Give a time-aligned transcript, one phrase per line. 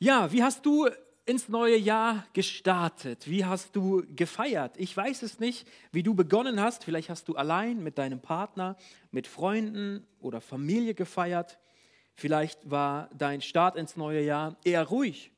[0.00, 0.88] Ja, wie hast du
[1.26, 3.28] ins neue Jahr gestartet?
[3.28, 4.76] Wie hast du gefeiert?
[4.76, 6.84] Ich weiß es nicht, wie du begonnen hast.
[6.84, 8.76] Vielleicht hast du allein mit deinem Partner,
[9.10, 11.58] mit Freunden oder Familie gefeiert.
[12.14, 15.32] Vielleicht war dein Start ins neue Jahr eher ruhig,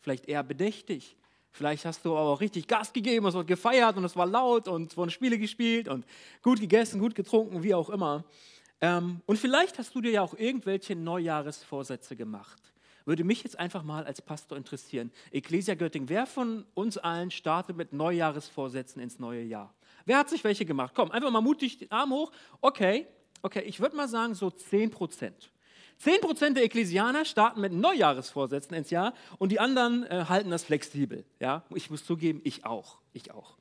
[0.00, 1.14] vielleicht eher bedächtig.
[1.52, 4.92] Vielleicht hast du auch richtig Gas gegeben, es wird gefeiert und es war laut und
[4.92, 6.06] es wurden Spiele gespielt und
[6.40, 8.24] gut gegessen, gut getrunken, wie auch immer.
[8.80, 12.72] Ähm, und vielleicht hast du dir ja auch irgendwelche Neujahresvorsätze gemacht.
[13.06, 15.12] Würde mich jetzt einfach mal als Pastor interessieren.
[15.30, 19.72] Ecclesia Göttingen, wer von uns allen startet mit Neujahresvorsätzen ins neue Jahr?
[20.04, 20.92] Wer hat sich welche gemacht?
[20.94, 22.32] Komm, einfach mal mutig den Arm hoch.
[22.60, 23.06] Okay,
[23.42, 25.52] okay, ich würde mal sagen so 10 Prozent.
[25.98, 30.64] 10 Prozent der Ekklesianer starten mit Neujahresvorsätzen ins Jahr und die anderen äh, halten das
[30.64, 31.24] flexibel.
[31.38, 33.56] Ja, ich muss zugeben, ich auch, ich auch.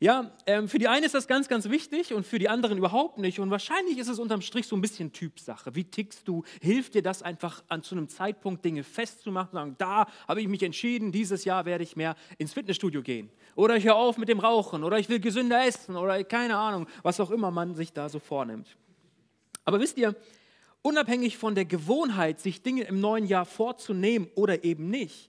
[0.00, 3.18] Ja, ähm, für die einen ist das ganz, ganz wichtig und für die anderen überhaupt
[3.18, 3.40] nicht.
[3.40, 5.74] Und wahrscheinlich ist es unterm Strich so ein bisschen Typsache.
[5.74, 6.44] Wie tickst du?
[6.60, 10.62] Hilft dir das einfach an zu einem Zeitpunkt Dinge festzumachen, sagen, da habe ich mich
[10.62, 13.28] entschieden, dieses Jahr werde ich mehr ins Fitnessstudio gehen.
[13.56, 16.86] Oder ich höre auf mit dem Rauchen oder ich will gesünder essen oder keine Ahnung,
[17.02, 18.76] was auch immer man sich da so vornimmt.
[19.64, 20.14] Aber wisst ihr,
[20.82, 25.28] unabhängig von der Gewohnheit, sich Dinge im neuen Jahr vorzunehmen oder eben nicht,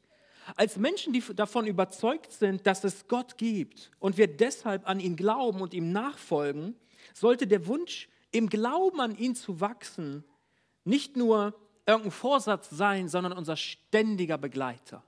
[0.55, 5.15] als Menschen, die davon überzeugt sind, dass es Gott gibt und wir deshalb an ihn
[5.15, 6.75] glauben und ihm nachfolgen,
[7.13, 10.23] sollte der Wunsch, im Glauben an ihn zu wachsen,
[10.83, 11.55] nicht nur
[11.85, 15.03] irgendein Vorsatz sein, sondern unser ständiger Begleiter.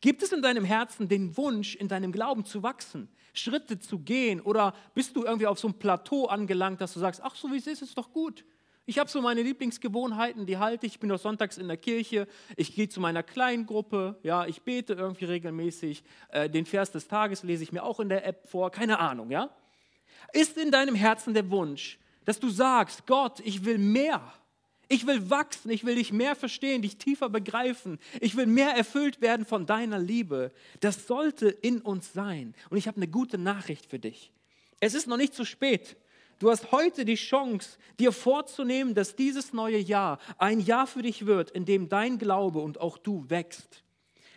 [0.00, 4.40] Gibt es in deinem Herzen den Wunsch, in deinem Glauben zu wachsen, Schritte zu gehen
[4.40, 7.58] oder bist du irgendwie auf so einem Plateau angelangt, dass du sagst, ach so wie
[7.58, 8.44] es ist, ist doch gut.
[8.86, 10.94] Ich habe so meine Lieblingsgewohnheiten, die halte ich.
[10.94, 12.28] Ich bin doch sonntags in der Kirche.
[12.56, 14.18] Ich gehe zu meiner kleinen Gruppe.
[14.22, 16.04] Ja, ich bete irgendwie regelmäßig.
[16.28, 18.70] Äh, den Vers des Tages lese ich mir auch in der App vor.
[18.70, 19.48] Keine Ahnung, ja?
[20.34, 24.20] Ist in deinem Herzen der Wunsch, dass du sagst, Gott, ich will mehr.
[24.88, 27.98] Ich will wachsen, ich will dich mehr verstehen, dich tiefer begreifen.
[28.20, 30.52] Ich will mehr erfüllt werden von deiner Liebe.
[30.80, 32.54] Das sollte in uns sein.
[32.68, 34.30] Und ich habe eine gute Nachricht für dich.
[34.80, 35.96] Es ist noch nicht zu spät.
[36.38, 41.26] Du hast heute die Chance, dir vorzunehmen, dass dieses neue Jahr ein Jahr für dich
[41.26, 43.82] wird, in dem dein Glaube und auch du wächst.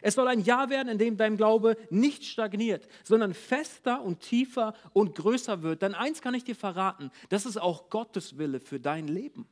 [0.01, 4.73] Es soll ein Jahr werden, in dem dein Glaube nicht stagniert, sondern fester und tiefer
[4.93, 5.81] und größer wird.
[5.81, 9.47] Denn eins kann ich dir verraten, das ist auch Gottes Wille für dein Leben.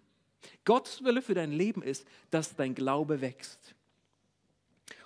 [0.64, 3.75] Gottes Wille für dein Leben ist, dass dein Glaube wächst.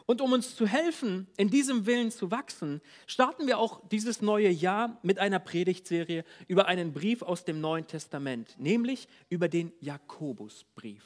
[0.10, 4.50] Und um uns zu helfen, in diesem Willen zu wachsen, starten wir auch dieses neue
[4.50, 11.04] Jahr mit einer Predigtserie über einen Brief aus dem Neuen Testament, nämlich über den Jakobusbrief.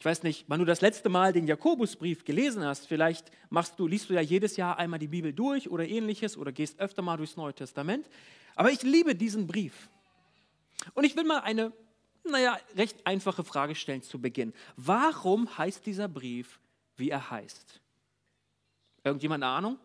[0.00, 2.88] Ich weiß nicht, wann du das letzte Mal den Jakobusbrief gelesen hast.
[2.88, 6.50] Vielleicht machst du, liest du ja jedes Jahr einmal die Bibel durch oder ähnliches oder
[6.50, 8.10] gehst öfter mal durchs Neue Testament.
[8.56, 9.88] Aber ich liebe diesen Brief.
[10.94, 11.72] Und ich will mal eine,
[12.28, 14.54] naja, recht einfache Frage stellen zu Beginn.
[14.74, 16.58] Warum heißt dieser Brief
[16.96, 17.80] wie er heißt.
[19.04, 19.78] Irgendjemand eine Ahnung?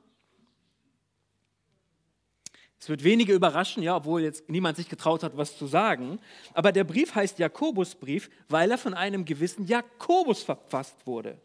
[2.80, 6.20] Es wird wenige überraschen, ja, obwohl jetzt niemand sich getraut hat, was zu sagen.
[6.56, 11.38] Aber der Brief heißt Jakobusbrief, weil er von einem gewissen Jakobus verfasst wurde.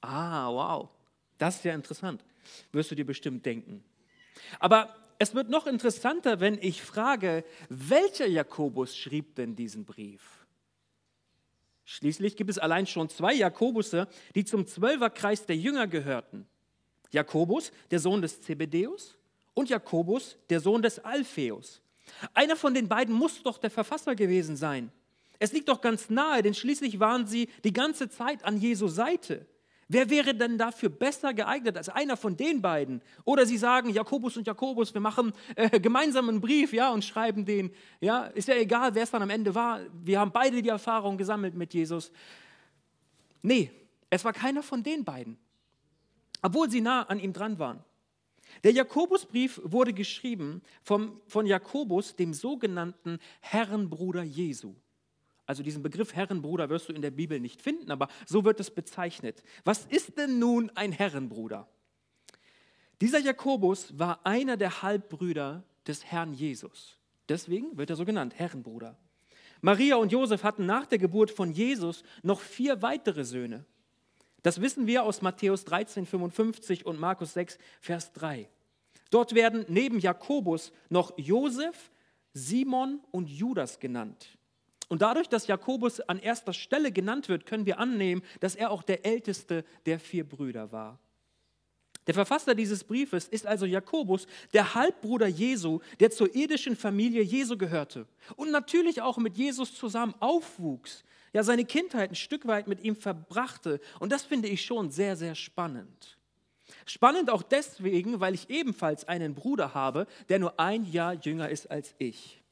[0.00, 0.88] Ah, wow.
[1.36, 2.24] Das ist ja interessant.
[2.72, 3.84] Wirst du dir bestimmt denken.
[4.60, 10.37] Aber es wird noch interessanter, wenn ich frage, welcher Jakobus schrieb denn diesen Brief?
[11.90, 16.46] Schließlich gibt es allein schon zwei Jakobusse, die zum Zwölferkreis der Jünger gehörten.
[17.12, 19.16] Jakobus, der Sohn des Zebedeus,
[19.54, 21.80] und Jakobus, der Sohn des Alpheus.
[22.34, 24.92] Einer von den beiden muss doch der Verfasser gewesen sein.
[25.38, 29.46] Es liegt doch ganz nahe, denn schließlich waren sie die ganze Zeit an Jesu Seite.
[29.90, 33.00] Wer wäre denn dafür besser geeignet als einer von den beiden?
[33.24, 37.46] Oder sie sagen, Jakobus und Jakobus, wir machen äh, gemeinsam einen Brief ja, und schreiben
[37.46, 37.72] den.
[38.00, 39.80] Ja, ist ja egal, wer es dann am Ende war.
[40.04, 42.12] Wir haben beide die Erfahrung gesammelt mit Jesus.
[43.40, 43.70] Nee,
[44.10, 45.38] es war keiner von den beiden,
[46.42, 47.82] obwohl sie nah an ihm dran waren.
[48.64, 54.74] Der Jakobusbrief wurde geschrieben vom, von Jakobus, dem sogenannten Herrenbruder Jesu.
[55.48, 58.70] Also diesen Begriff Herrenbruder wirst du in der Bibel nicht finden, aber so wird es
[58.70, 59.42] bezeichnet.
[59.64, 61.66] Was ist denn nun ein Herrenbruder?
[63.00, 66.98] Dieser Jakobus war einer der Halbbrüder des Herrn Jesus.
[67.30, 68.98] Deswegen wird er so genannt, Herrenbruder.
[69.62, 73.64] Maria und Josef hatten nach der Geburt von Jesus noch vier weitere Söhne.
[74.42, 78.50] Das wissen wir aus Matthäus 13, 55 und Markus 6, Vers 3.
[79.10, 81.90] Dort werden neben Jakobus noch Josef,
[82.34, 84.37] Simon und Judas genannt.
[84.88, 88.82] Und dadurch, dass Jakobus an erster Stelle genannt wird, können wir annehmen, dass er auch
[88.82, 90.98] der älteste der vier Brüder war.
[92.06, 97.58] Der Verfasser dieses Briefes ist also Jakobus, der Halbbruder Jesu, der zur irdischen Familie Jesu
[97.58, 98.06] gehörte
[98.36, 101.04] und natürlich auch mit Jesus zusammen aufwuchs,
[101.34, 103.78] ja seine Kindheit ein Stück weit mit ihm verbrachte.
[104.00, 106.16] Und das finde ich schon sehr, sehr spannend.
[106.86, 111.70] Spannend auch deswegen, weil ich ebenfalls einen Bruder habe, der nur ein Jahr jünger ist
[111.70, 112.42] als ich.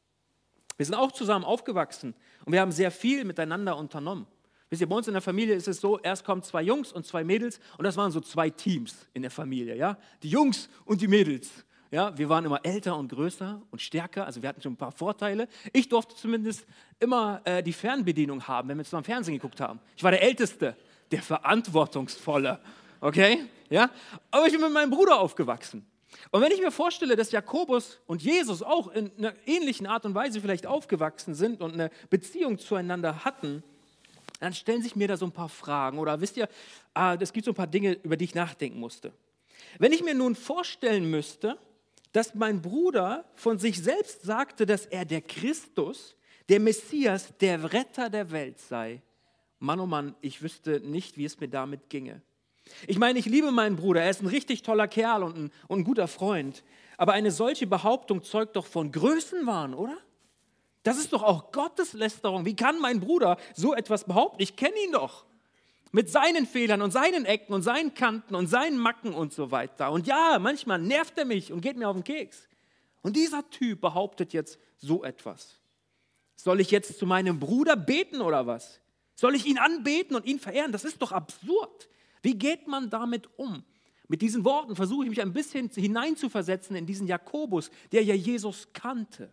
[0.76, 2.14] Wir sind auch zusammen aufgewachsen
[2.44, 4.26] und wir haben sehr viel miteinander unternommen.
[4.69, 7.06] Wisst ihr, bei uns in der Familie ist es so, erst kommen zwei Jungs und
[7.06, 9.96] zwei Mädels und das waren so zwei Teams in der Familie, ja?
[10.23, 11.64] Die Jungs und die Mädels.
[11.93, 14.90] Ja, wir waren immer älter und größer und stärker, also wir hatten schon ein paar
[14.90, 15.46] Vorteile.
[15.73, 16.67] Ich durfte zumindest
[16.99, 19.78] immer äh, die Fernbedienung haben, wenn wir zusammen Fernsehen geguckt haben.
[19.96, 20.76] Ich war der Älteste,
[21.12, 22.58] der Verantwortungsvolle.
[23.00, 23.44] Okay?
[23.70, 23.88] Ja?
[24.32, 25.87] Aber ich bin mit meinem Bruder aufgewachsen.
[26.31, 30.14] Und wenn ich mir vorstelle, dass Jakobus und Jesus auch in einer ähnlichen Art und
[30.14, 33.62] Weise vielleicht aufgewachsen sind und eine Beziehung zueinander hatten,
[34.41, 35.99] dann stellen sich mir da so ein paar Fragen.
[35.99, 36.49] Oder wisst ihr,
[36.94, 39.12] ah, es gibt so ein paar Dinge, über die ich nachdenken musste.
[39.79, 41.58] Wenn ich mir nun vorstellen müsste,
[42.12, 46.17] dass mein Bruder von sich selbst sagte, dass er der Christus,
[46.49, 49.02] der Messias, der Retter der Welt sei,
[49.59, 52.23] Mann, oh Mann, ich wüsste nicht, wie es mir damit ginge.
[52.86, 55.80] Ich meine, ich liebe meinen Bruder, er ist ein richtig toller Kerl und ein, und
[55.80, 56.62] ein guter Freund.
[56.96, 59.96] Aber eine solche Behauptung zeugt doch von Größenwahn, oder?
[60.82, 62.44] Das ist doch auch Gotteslästerung.
[62.44, 64.40] Wie kann mein Bruder so etwas behaupten?
[64.40, 65.24] Ich kenne ihn doch.
[65.92, 69.90] Mit seinen Fehlern und seinen Ecken und seinen Kanten und seinen Macken und so weiter.
[69.90, 72.48] Und ja, manchmal nervt er mich und geht mir auf den Keks.
[73.02, 75.58] Und dieser Typ behauptet jetzt so etwas.
[76.36, 78.80] Soll ich jetzt zu meinem Bruder beten oder was?
[79.14, 80.70] Soll ich ihn anbeten und ihn verehren?
[80.70, 81.88] Das ist doch absurd.
[82.26, 83.62] Wie geht man damit um?
[84.08, 88.67] Mit diesen Worten versuche ich mich ein bisschen hineinzuversetzen in diesen Jakobus, der ja Jesus
[88.73, 89.32] kannte.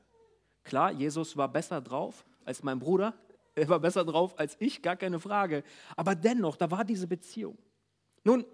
[0.64, 3.16] Klar, Jesus war besser drauf als mein Bruder,
[3.56, 5.64] er war besser drauf als ich, gar keine Frage.
[5.96, 7.58] Aber dennoch, da war diese Beziehung.
[8.24, 8.46] Nun,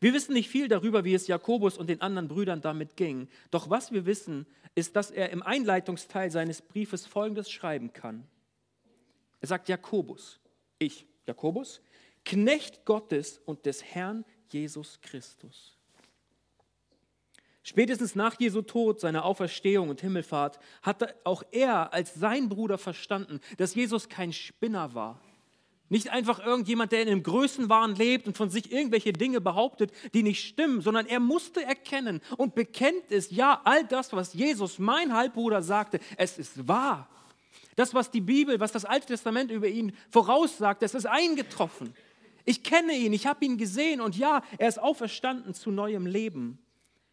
[0.00, 3.26] wir wissen nicht viel darüber, wie es Jakobus und den anderen Brüdern damit ging.
[3.50, 4.44] Doch was wir wissen,
[4.74, 8.26] ist, dass er im Einleitungsteil seines Briefes Folgendes schreiben kann.
[9.40, 10.40] Er sagt Jakobus,
[10.78, 11.80] ich, Jakobus,
[12.26, 15.76] Knecht Gottes und des Herrn Jesus Christus.
[17.62, 23.40] Spätestens nach Jesu Tod, seiner Auferstehung und Himmelfahrt, hatte auch er als sein Bruder verstanden,
[23.56, 25.20] dass Jesus kein Spinner war.
[25.88, 30.24] Nicht einfach irgendjemand, der in einem Größenwahn lebt und von sich irgendwelche Dinge behauptet, die
[30.24, 35.14] nicht stimmen, sondern er musste erkennen und bekennt es, ja, all das, was Jesus, mein
[35.14, 37.08] Halbbruder, sagte, es ist wahr.
[37.76, 41.94] Das, was die Bibel, was das Alte Testament über ihn voraussagt, es ist eingetroffen.
[42.46, 46.58] Ich kenne ihn, ich habe ihn gesehen und ja, er ist auferstanden zu neuem Leben.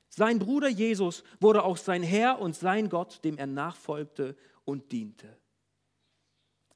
[0.08, 5.36] Sein Bruder Jesus wurde auch sein Herr und sein Gott, dem er nachfolgte und diente.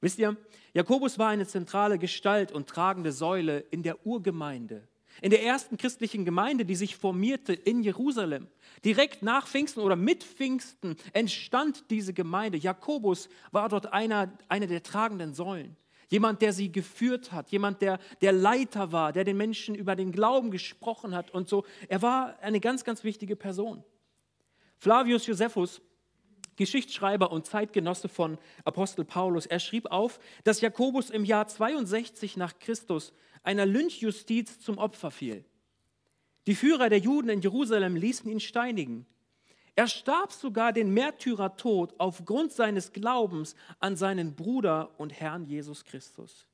[0.01, 0.35] Wisst ihr,
[0.73, 4.87] Jakobus war eine zentrale Gestalt und tragende Säule in der Urgemeinde,
[5.21, 8.47] in der ersten christlichen Gemeinde, die sich formierte in Jerusalem.
[8.83, 12.57] Direkt nach Pfingsten oder mit Pfingsten entstand diese Gemeinde.
[12.57, 15.77] Jakobus war dort einer, einer der tragenden Säulen.
[16.09, 20.11] Jemand, der sie geführt hat, jemand, der der Leiter war, der den Menschen über den
[20.11, 21.65] Glauben gesprochen hat und so.
[21.89, 23.83] Er war eine ganz, ganz wichtige Person.
[24.77, 25.81] Flavius Josephus,
[26.55, 32.57] Geschichtsschreiber und Zeitgenosse von Apostel Paulus, er schrieb auf, dass Jakobus im Jahr 62 nach
[32.59, 33.13] Christus
[33.43, 35.45] einer Lynchjustiz zum Opfer fiel.
[36.47, 39.05] Die Führer der Juden in Jerusalem ließen ihn steinigen.
[39.77, 46.47] Er starb sogar den Märtyrertod aufgrund seines Glaubens an seinen Bruder und Herrn Jesus Christus.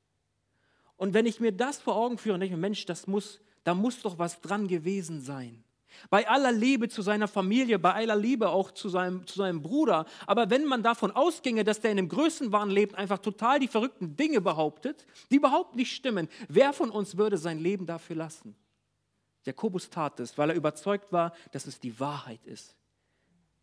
[0.98, 4.02] Und wenn ich mir das vor Augen führe, denke ich, Mensch, das muss, da muss
[4.02, 5.64] doch was dran gewesen sein.
[6.10, 10.04] Bei aller Liebe zu seiner Familie, bei aller Liebe auch zu seinem, zu seinem Bruder.
[10.26, 14.16] Aber wenn man davon ausginge, dass der in einem Größenwahn lebt, einfach total die verrückten
[14.16, 18.54] Dinge behauptet, die überhaupt nicht stimmen, wer von uns würde sein Leben dafür lassen?
[19.46, 22.76] Jakobus tat es, weil er überzeugt war, dass es die Wahrheit ist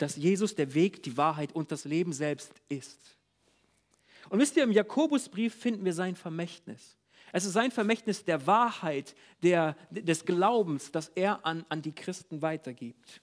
[0.01, 2.99] dass Jesus der Weg, die Wahrheit und das Leben selbst ist.
[4.29, 6.97] Und wisst ihr, im Jakobusbrief finden wir sein Vermächtnis.
[7.33, 12.41] Es ist sein Vermächtnis der Wahrheit, der, des Glaubens, das er an, an die Christen
[12.41, 13.21] weitergibt.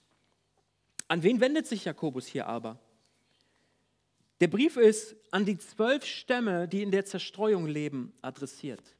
[1.07, 2.79] An wen wendet sich Jakobus hier aber?
[4.39, 8.95] Der Brief ist an die zwölf Stämme, die in der Zerstreuung leben, adressiert.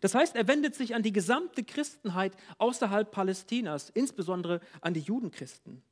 [0.00, 5.82] Das heißt, er wendet sich an die gesamte Christenheit außerhalb Palästinas, insbesondere an die Judenchristen.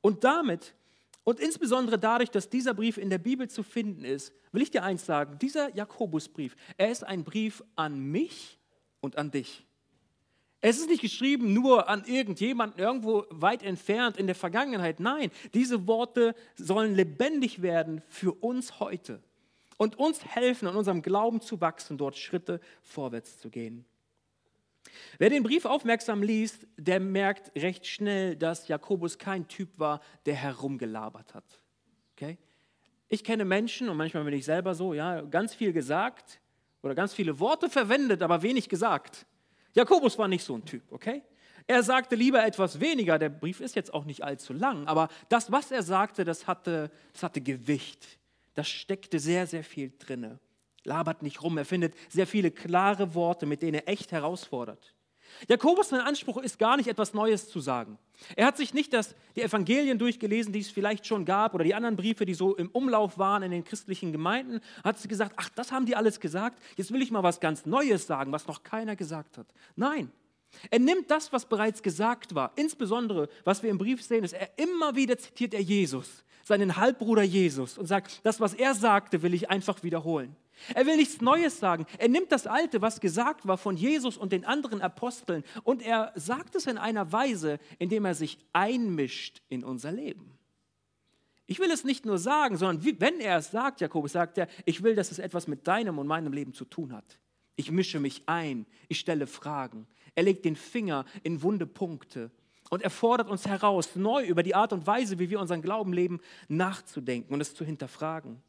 [0.00, 0.74] Und damit
[1.24, 4.82] und insbesondere dadurch, dass dieser Brief in der Bibel zu finden ist, will ich dir
[4.82, 8.58] eins sagen, dieser Jakobusbrief, er ist ein Brief an mich
[9.00, 9.66] und an dich.
[10.60, 15.00] Es ist nicht geschrieben nur an irgendjemanden irgendwo weit entfernt in der Vergangenheit.
[15.00, 19.22] Nein, diese Worte sollen lebendig werden für uns heute
[19.76, 23.84] und uns helfen, an unserem Glauben zu wachsen, dort Schritte vorwärts zu gehen.
[25.18, 30.34] Wer den Brief aufmerksam liest, der merkt recht schnell, dass Jakobus kein Typ war, der
[30.34, 31.44] herumgelabert hat.
[32.12, 32.38] Okay?
[33.08, 36.40] Ich kenne Menschen, und manchmal bin ich selber so, ja, ganz viel gesagt
[36.82, 39.26] oder ganz viele Worte verwendet, aber wenig gesagt.
[39.74, 41.22] Jakobus war nicht so ein Typ, okay?
[41.66, 43.18] Er sagte lieber etwas weniger.
[43.18, 46.90] Der Brief ist jetzt auch nicht allzu lang, aber das, was er sagte, das hatte,
[47.12, 48.18] das hatte Gewicht.
[48.54, 50.38] Da steckte sehr, sehr viel drinne.
[50.84, 51.58] Labert nicht rum.
[51.58, 54.94] Er findet sehr viele klare Worte, mit denen er echt herausfordert.
[55.48, 57.98] Jakobus, sein Anspruch ist gar nicht etwas Neues zu sagen.
[58.34, 61.74] Er hat sich nicht das, die Evangelien durchgelesen, die es vielleicht schon gab, oder die
[61.74, 65.50] anderen Briefe, die so im Umlauf waren in den christlichen Gemeinden, hat sich gesagt, ach,
[65.50, 68.62] das haben die alles gesagt, jetzt will ich mal was ganz Neues sagen, was noch
[68.62, 69.46] keiner gesagt hat.
[69.76, 70.10] Nein,
[70.70, 74.50] er nimmt das, was bereits gesagt war, insbesondere, was wir im Brief sehen, ist, er
[74.58, 79.34] immer wieder zitiert er Jesus, seinen Halbbruder Jesus, und sagt, das, was er sagte, will
[79.34, 80.34] ich einfach wiederholen.
[80.74, 81.84] Er will nichts Neues sagen.
[81.98, 86.10] Er nimmt das Alte, was gesagt war von Jesus und den anderen Aposteln, und er
[86.14, 90.38] sagt es in einer Weise, indem er sich einmischt in unser Leben.
[91.46, 94.48] Ich will es nicht nur sagen, sondern wie, wenn er es sagt, Jakobus sagt er,
[94.64, 97.18] ich will, dass es etwas mit deinem und meinem Leben zu tun hat.
[97.56, 99.86] Ich mische mich ein, ich stelle Fragen.
[100.14, 102.30] Er legt den Finger in wunde Punkte
[102.70, 105.92] und er fordert uns heraus, neu über die Art und Weise, wie wir unseren Glauben
[105.92, 108.42] leben, nachzudenken und es zu hinterfragen.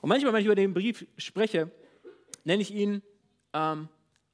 [0.00, 1.70] Und manchmal, wenn ich über den Brief spreche,
[2.44, 3.02] nenne ich ihn
[3.52, 3.88] ähm,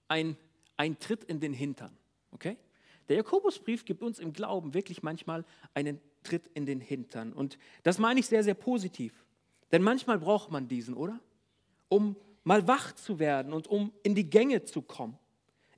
[0.09, 0.37] ein,
[0.77, 1.97] ein Tritt in den Hintern.
[2.33, 2.57] Okay?
[3.09, 5.45] Der Jakobusbrief gibt uns im Glauben wirklich manchmal
[5.75, 7.33] einen Tritt in den Hintern.
[7.33, 9.25] Und das meine ich sehr, sehr positiv.
[9.73, 11.21] Denn manchmal braucht man diesen, oder?
[11.89, 15.19] Um mal wach zu werden und um in die Gänge zu kommen.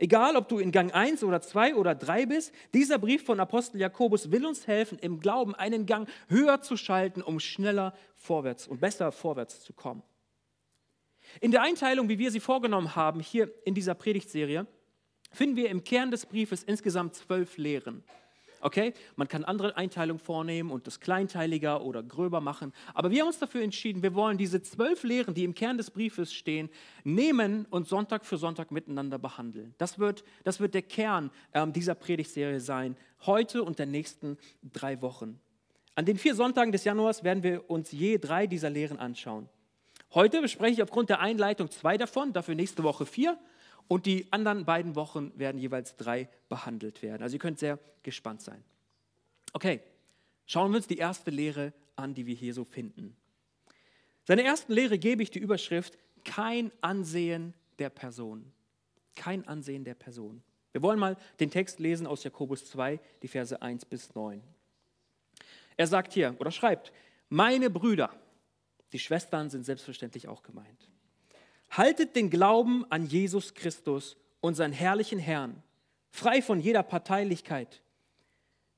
[0.02, 3.80] Egal, ob du in Gang 1 oder 2 oder 3 bist, dieser Brief von Apostel
[3.80, 8.80] Jakobus will uns helfen, im Glauben einen Gang höher zu schalten, um schneller vorwärts und
[8.80, 10.02] besser vorwärts zu kommen.
[11.40, 14.66] In der Einteilung, wie wir sie vorgenommen haben, hier in dieser Predigtserie,
[15.30, 18.02] finden wir im Kern des Briefes insgesamt zwölf Lehren.
[18.64, 22.73] Okay, man kann andere Einteilungen vornehmen und das kleinteiliger oder gröber machen.
[22.95, 25.90] Aber wir haben uns dafür entschieden, wir wollen diese zwölf Lehren, die im Kern des
[25.90, 26.71] Briefes stehen,
[27.02, 29.75] nehmen und Sonntag für Sonntag miteinander behandeln.
[29.78, 35.02] Das wird, das wird der Kern ähm, dieser Predigtserie sein, heute und der nächsten drei
[35.02, 35.40] Wochen.
[35.97, 39.49] An den vier Sonntagen des Januars werden wir uns je drei dieser Lehren anschauen.
[40.14, 43.38] Heute bespreche ich aufgrund der Einleitung zwei davon, dafür nächste Woche vier.
[43.89, 47.23] Und die anderen beiden Wochen werden jeweils drei behandelt werden.
[47.23, 48.62] Also ihr könnt sehr gespannt sein.
[49.53, 49.81] Okay,
[50.47, 53.17] schauen wir uns die erste Lehre an, die wir hier so finden.
[54.25, 58.53] Seine ersten Lehre gebe ich die Überschrift Kein Ansehen der Person.
[59.15, 60.43] Kein Ansehen der Person.
[60.73, 64.43] Wir wollen mal den Text lesen aus Jakobus 2, die Verse 1 bis 9.
[65.77, 66.93] Er sagt hier oder schreibt,
[67.29, 68.15] meine Brüder,
[68.93, 70.91] die Schwestern sind selbstverständlich auch gemeint.
[71.73, 75.62] Haltet den Glauben an Jesus Christus, unseren herrlichen Herrn,
[76.11, 77.83] frei von jeder Parteilichkeit.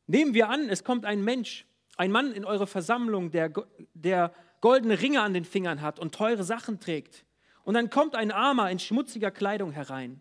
[0.07, 3.53] Nehmen wir an, es kommt ein Mensch, ein Mann in eure Versammlung, der,
[3.95, 7.25] der goldene Ringe an den Fingern hat und teure Sachen trägt.
[7.65, 10.21] Und dann kommt ein Armer in schmutziger Kleidung herein.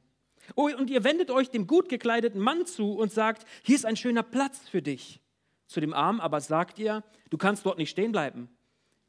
[0.55, 3.97] Oh, und ihr wendet euch dem gut gekleideten Mann zu und sagt, hier ist ein
[3.97, 5.21] schöner Platz für dich.
[5.67, 8.49] Zu dem Armen aber sagt ihr, du kannst dort nicht stehen bleiben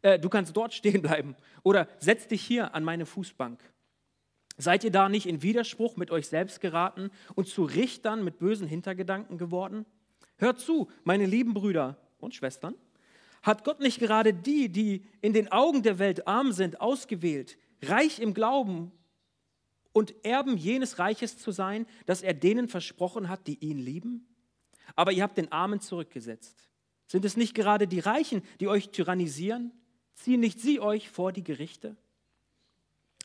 [0.05, 3.61] äh, du kannst dort stehen bleiben oder setz dich hier an meine Fußbank.
[4.57, 8.69] Seid ihr da nicht in Widerspruch mit euch selbst geraten und zu Richtern mit bösen
[8.69, 9.85] Hintergedanken geworden?
[10.37, 12.77] Hört zu, meine lieben Brüder und Schwestern.
[13.43, 18.21] Hat Gott nicht gerade die, die in den Augen der Welt arm sind, ausgewählt, reich
[18.21, 18.93] im Glauben
[19.93, 24.27] und Erben jenes Reiches zu sein, das er denen versprochen hat, die ihn lieben?
[24.95, 26.71] Aber ihr habt den Armen zurückgesetzt.
[27.07, 29.73] Sind es nicht gerade die Reichen, die euch tyrannisieren?
[30.15, 31.97] Ziehen nicht sie euch vor die Gerichte?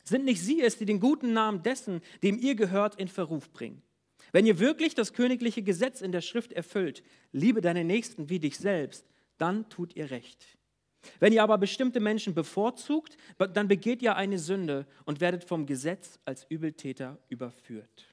[0.04, 3.82] Sind nicht sie es, die den guten Namen dessen, dem ihr gehört, in Verruf bringen?
[4.32, 8.58] Wenn ihr wirklich das königliche Gesetz in der Schrift erfüllt, liebe deine Nächsten wie dich
[8.58, 9.04] selbst,
[9.38, 10.58] dann tut ihr recht.
[11.18, 16.18] Wenn ihr aber bestimmte Menschen bevorzugt, dann begeht ihr eine Sünde und werdet vom Gesetz
[16.24, 18.06] als Übeltäter überführt.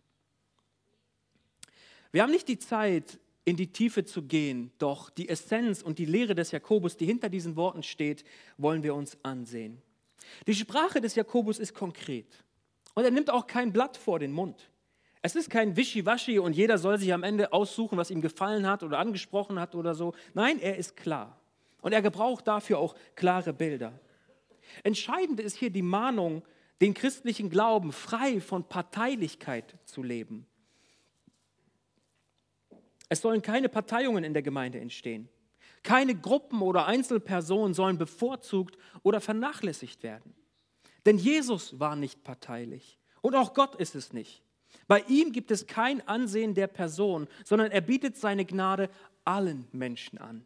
[2.12, 4.71] Wir haben nicht die Zeit, in die Tiefe zu gehen.
[4.77, 8.25] Doch die Essenz und die Lehre des Jakobus, die hinter diesen Worten steht,
[8.57, 9.81] wollen wir uns ansehen.
[10.47, 12.43] Die Sprache des Jakobus ist konkret
[12.93, 14.69] und er nimmt auch kein Blatt vor den Mund.
[15.21, 18.83] Es ist kein Wischiwaschi und jeder soll sich am Ende aussuchen, was ihm gefallen hat
[18.83, 20.13] oder angesprochen hat oder so.
[20.33, 21.39] Nein, er ist klar
[21.79, 23.97] und er gebraucht dafür auch klare Bilder.
[24.83, 26.43] Entscheidend ist hier die Mahnung,
[26.81, 30.45] den christlichen Glauben frei von Parteilichkeit zu leben.
[33.09, 35.29] Es sollen keine Parteiungen in der Gemeinde entstehen.
[35.83, 40.35] Keine Gruppen oder Einzelpersonen sollen bevorzugt oder vernachlässigt werden.
[41.05, 44.43] Denn Jesus war nicht parteilich und auch Gott ist es nicht.
[44.87, 48.89] Bei ihm gibt es kein Ansehen der Person, sondern er bietet seine Gnade
[49.23, 50.45] allen Menschen an.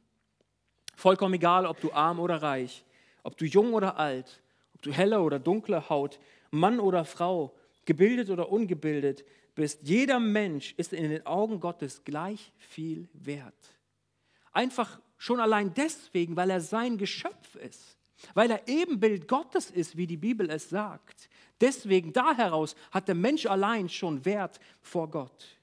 [0.96, 2.84] Vollkommen egal, ob du arm oder reich,
[3.24, 4.41] ob du jung oder alt,
[4.75, 6.20] ob du helle oder dunkle Haut
[6.51, 12.52] Mann oder Frau, gebildet oder ungebildet bist, jeder Mensch ist in den Augen Gottes gleich
[12.58, 13.80] viel wert.
[14.52, 17.98] Einfach schon allein deswegen, weil er sein Geschöpf ist,
[18.34, 21.30] weil er Ebenbild Gottes ist, wie die Bibel es sagt.
[21.60, 25.60] Deswegen, da heraus hat der Mensch allein schon Wert vor Gott.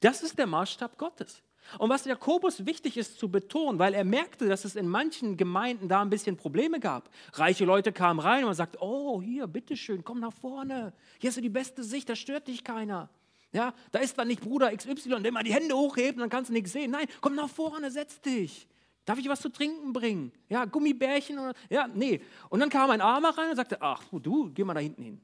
[0.00, 1.42] Das ist der Maßstab Gottes.
[1.78, 5.88] Und was Jakobus wichtig ist zu betonen, weil er merkte, dass es in manchen Gemeinden
[5.88, 7.10] da ein bisschen Probleme gab.
[7.32, 10.92] Reiche Leute kamen rein und man sagt, oh, hier, bitteschön, komm nach vorne.
[11.18, 13.08] Hier hast du die beste Sicht, da stört dich keiner.
[13.52, 16.50] Ja, da ist dann nicht Bruder XY, der mal die Hände hochhebt und dann kannst
[16.50, 16.90] du nichts sehen.
[16.90, 18.68] Nein, komm nach vorne, setz dich.
[19.06, 20.32] Darf ich was zu trinken bringen?
[20.48, 22.20] Ja, Gummibärchen oder, ja, nee.
[22.48, 25.20] Und dann kam ein Armer rein und sagte, ach, du, geh mal da hinten hin.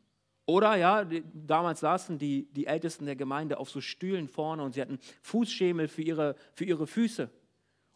[0.46, 4.74] Oder ja, die, damals saßen die, die Ältesten der Gemeinde auf so Stühlen vorne und
[4.74, 7.30] sie hatten Fußschemel für ihre, für ihre Füße.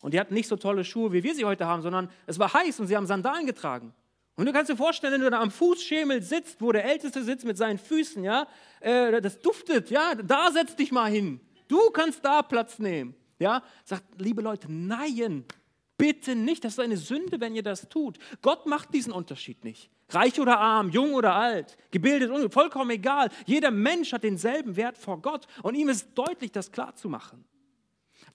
[0.01, 2.53] Und die hatten nicht so tolle Schuhe, wie wir sie heute haben, sondern es war
[2.53, 3.93] heiß und sie haben Sandalen getragen.
[4.37, 7.47] Und du kannst dir vorstellen, wenn du da am Fußschemel sitzt, wo der Älteste sitzt
[7.47, 8.47] mit seinen Füßen, ja,
[8.81, 11.41] äh, das duftet, ja, da setz dich mal hin.
[11.69, 13.15] Du kannst da Platz nehmen.
[13.39, 15.45] Ja, sagt, liebe Leute, nein,
[15.99, 16.65] bitte nicht.
[16.65, 18.19] Das ist eine Sünde, wenn ihr das tut.
[18.43, 19.91] Gott macht diesen Unterschied nicht.
[20.09, 23.31] Reich oder arm, jung oder alt, gebildet, und vollkommen egal.
[23.45, 27.45] Jeder Mensch hat denselben Wert vor Gott und ihm ist deutlich, das klar zu machen.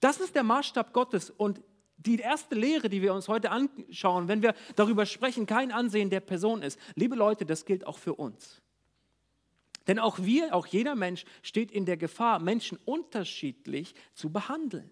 [0.01, 1.61] Das ist der Maßstab Gottes und
[1.97, 6.19] die erste Lehre, die wir uns heute anschauen, wenn wir darüber sprechen, kein Ansehen der
[6.19, 6.79] Person ist.
[6.95, 8.61] Liebe Leute, das gilt auch für uns.
[9.87, 14.91] Denn auch wir, auch jeder Mensch steht in der Gefahr, Menschen unterschiedlich zu behandeln.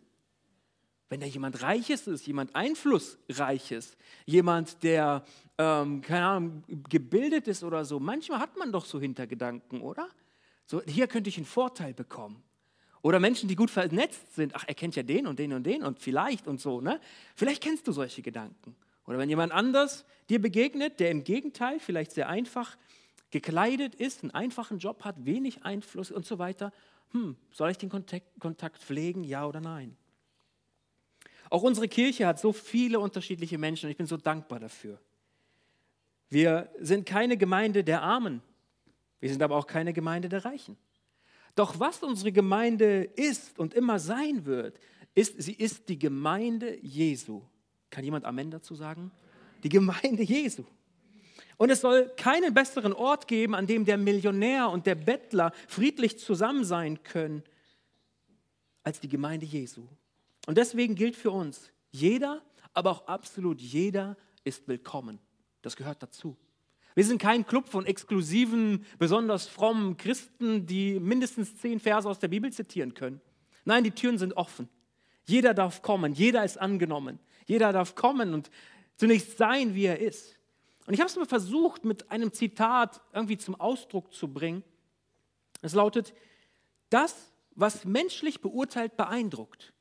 [1.09, 5.25] Wenn da jemand Reiches ist, jemand Einflussreiches, jemand, der,
[5.57, 10.07] ähm, keine Ahnung, gebildet ist oder so, manchmal hat man doch so Hintergedanken, oder?
[10.67, 12.43] So, hier könnte ich einen Vorteil bekommen.
[13.01, 15.83] Oder Menschen, die gut vernetzt sind, ach, er kennt ja den und den und den
[15.83, 16.99] und vielleicht und so, ne?
[17.35, 18.75] Vielleicht kennst du solche Gedanken.
[19.07, 22.77] Oder wenn jemand anders dir begegnet, der im Gegenteil vielleicht sehr einfach
[23.31, 26.71] gekleidet ist, einen einfachen Job hat, wenig Einfluss und so weiter,
[27.11, 29.97] hm, soll ich den Kontakt, Kontakt pflegen, ja oder nein?
[31.49, 34.99] Auch unsere Kirche hat so viele unterschiedliche Menschen und ich bin so dankbar dafür.
[36.29, 38.41] Wir sind keine Gemeinde der Armen,
[39.19, 40.77] wir sind aber auch keine Gemeinde der Reichen.
[41.55, 44.79] Doch was unsere Gemeinde ist und immer sein wird,
[45.15, 47.41] ist, sie ist die Gemeinde Jesu.
[47.89, 49.11] Kann jemand Amen dazu sagen?
[49.63, 50.63] Die Gemeinde Jesu.
[51.57, 56.17] Und es soll keinen besseren Ort geben, an dem der Millionär und der Bettler friedlich
[56.17, 57.43] zusammen sein können,
[58.83, 59.85] als die Gemeinde Jesu.
[60.49, 62.41] Und deswegen gilt für uns, jeder,
[62.73, 65.19] aber auch absolut jeder ist willkommen.
[65.61, 66.35] Das gehört dazu.
[66.95, 72.29] Wir sind kein Club von exklusiven, besonders frommen Christen, die mindestens zehn Verse aus der
[72.29, 73.21] Bibel zitieren können.
[73.63, 74.69] Nein, die Türen sind offen.
[75.27, 77.19] Jeder darf kommen, jeder ist angenommen.
[77.45, 78.49] Jeder darf kommen und
[78.95, 80.39] zunächst sein, wie er ist.
[80.87, 84.63] Und ich habe es mal versucht, mit einem Zitat irgendwie zum Ausdruck zu bringen.
[85.61, 86.15] Es lautet,
[86.89, 89.73] das, was menschlich beurteilt beeindruckt,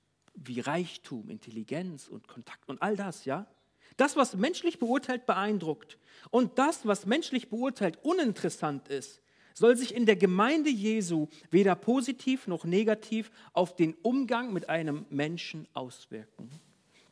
[0.45, 3.47] wie Reichtum, Intelligenz und Kontakt und all das, ja?
[3.97, 5.99] Das, was menschlich beurteilt beeindruckt
[6.31, 9.21] und das, was menschlich beurteilt uninteressant ist,
[9.55, 15.05] soll sich in der Gemeinde Jesu weder positiv noch negativ auf den Umgang mit einem
[15.11, 16.49] Menschen auswirken.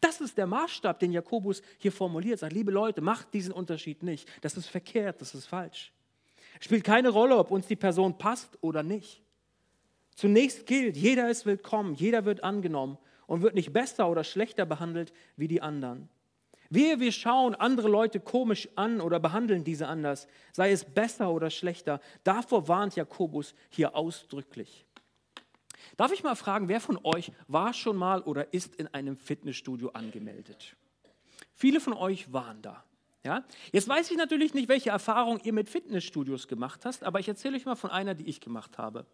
[0.00, 2.38] Das ist der Maßstab, den Jakobus hier formuliert.
[2.38, 4.28] Sagt, liebe Leute, macht diesen Unterschied nicht.
[4.42, 5.92] Das ist verkehrt, das ist falsch.
[6.60, 9.22] Spielt keine Rolle, ob uns die Person passt oder nicht.
[10.14, 15.12] Zunächst gilt, jeder ist willkommen, jeder wird angenommen und wird nicht besser oder schlechter behandelt
[15.36, 16.08] wie die anderen.
[16.68, 21.50] Wehe, wir schauen andere Leute komisch an oder behandeln diese anders, sei es besser oder
[21.50, 22.00] schlechter.
[22.24, 24.84] Davor warnt Jakobus hier ausdrücklich.
[25.96, 29.90] Darf ich mal fragen, wer von euch war schon mal oder ist in einem Fitnessstudio
[29.90, 30.76] angemeldet?
[31.54, 32.84] Viele von euch waren da.
[33.24, 33.44] Ja?
[33.72, 37.56] Jetzt weiß ich natürlich nicht, welche Erfahrung ihr mit Fitnessstudios gemacht habt, aber ich erzähle
[37.56, 39.06] euch mal von einer, die ich gemacht habe.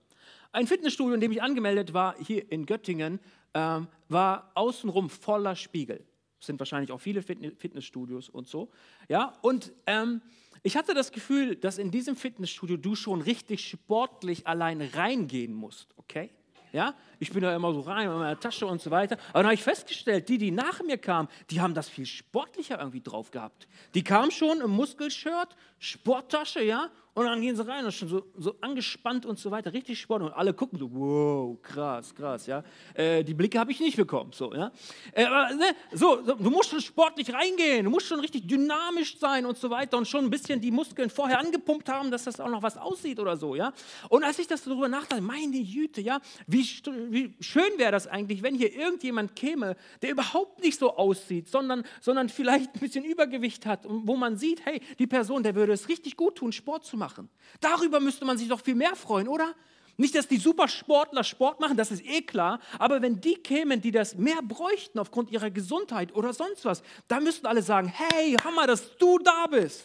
[0.52, 3.20] Ein Fitnessstudio, in dem ich angemeldet war, hier in Göttingen,
[3.54, 6.04] ähm, war außenrum voller Spiegel.
[6.40, 8.70] Es sind wahrscheinlich auch viele Fitnessstudios und so.
[9.08, 10.20] Ja, und ähm,
[10.64, 15.88] ich hatte das Gefühl, dass in diesem Fitnessstudio du schon richtig sportlich allein reingehen musst,
[15.96, 16.30] okay?
[16.72, 19.18] Ja, ich bin da immer so rein in meiner Tasche und so weiter.
[19.30, 22.78] Aber dann habe ich festgestellt, die, die nach mir kamen, die haben das viel sportlicher
[22.78, 23.68] irgendwie drauf gehabt.
[23.94, 28.22] Die kamen schon im Muskelshirt, Sporttasche, ja, und dann gehen sie rein und schon so,
[28.38, 30.22] so angespannt und so weiter, richtig Sport.
[30.22, 32.64] Und alle gucken so, wow, krass, krass, ja.
[32.94, 34.72] Äh, die Blicke habe ich nicht bekommen, so, ja.
[35.12, 39.18] Äh, aber, ne, so, so, du musst schon sportlich reingehen, du musst schon richtig dynamisch
[39.18, 42.40] sein und so weiter und schon ein bisschen die Muskeln vorher angepumpt haben, dass das
[42.40, 43.74] auch noch was aussieht oder so, ja.
[44.08, 46.66] Und als ich das darüber nachdachte, meine Jüte, ja, wie,
[47.10, 51.84] wie schön wäre das eigentlich, wenn hier irgendjemand käme, der überhaupt nicht so aussieht, sondern,
[52.00, 55.88] sondern vielleicht ein bisschen Übergewicht hat wo man sieht, hey, die Person, der würde es
[55.88, 57.28] richtig gut tun, Sport zu machen machen.
[57.60, 59.54] Darüber müsste man sich doch viel mehr freuen, oder?
[59.96, 63.90] Nicht, dass die Supersportler Sport machen, das ist eh klar, aber wenn die kämen, die
[63.90, 68.66] das mehr bräuchten aufgrund ihrer Gesundheit oder sonst was, da müssten alle sagen, hey, Hammer,
[68.66, 69.84] dass du da bist.